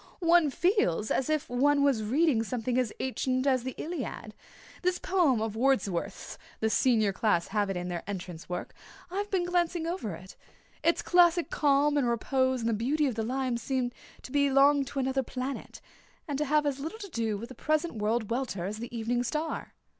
One 0.19 0.49
feels 0.49 1.11
as 1.11 1.29
if 1.29 1.47
one 1.47 1.83
was 1.83 2.01
reading 2.01 2.41
something 2.41 2.79
as 2.79 2.91
ancient 2.99 3.45
as 3.45 3.61
the 3.61 3.75
Iliad. 3.77 4.33
This 4.81 4.97
poem 4.97 5.39
of 5.43 5.55
Wordsworth's 5.55 6.39
the 6.59 6.71
Senior 6.71 7.13
class 7.13 7.49
have 7.49 7.69
it 7.69 7.77
in 7.77 7.87
their 7.87 8.01
entrance 8.07 8.49
work 8.49 8.73
I've 9.11 9.29
been 9.29 9.45
glancing 9.45 9.85
over 9.85 10.15
it. 10.15 10.35
Its 10.83 11.03
classic 11.03 11.51
calm 11.51 11.97
and 11.97 12.09
repose 12.09 12.61
and 12.61 12.69
the 12.69 12.73
beauty 12.73 13.05
of 13.05 13.13
the 13.13 13.21
lines 13.21 13.61
seem 13.61 13.91
to 14.23 14.31
belong 14.31 14.85
to 14.85 14.97
another 14.97 15.21
planet, 15.21 15.81
and 16.27 16.35
to 16.39 16.45
have 16.45 16.65
as 16.65 16.79
little 16.79 16.97
to 16.97 17.09
do 17.09 17.37
with 17.37 17.49
the 17.49 17.53
present 17.53 17.93
world 17.93 18.31
welter 18.31 18.65
as 18.65 18.79
the 18.79 18.97
evening 18.97 19.21
star." 19.21 19.75